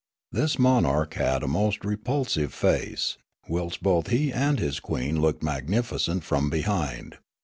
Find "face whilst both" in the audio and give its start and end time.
2.55-4.07